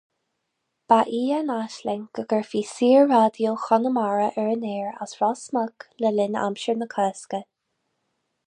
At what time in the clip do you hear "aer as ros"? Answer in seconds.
4.73-5.47